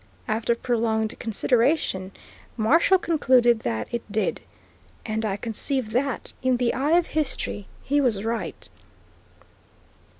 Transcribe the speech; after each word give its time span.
After 0.27 0.55
prolonged 0.55 1.19
consideration 1.19 2.09
Marshall 2.57 2.97
concluded 2.97 3.59
that 3.59 3.87
it 3.93 4.01
did, 4.11 4.41
and 5.05 5.23
I 5.23 5.37
conceive 5.37 5.91
that, 5.91 6.33
in 6.41 6.57
the 6.57 6.73
eye 6.73 6.97
of 6.97 7.05
history, 7.05 7.67
he 7.83 8.01
was 8.01 8.23
right. 8.25 8.67